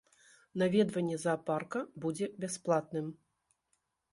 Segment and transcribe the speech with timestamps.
[0.61, 3.07] Наведванне заапарка будзе бясплатным.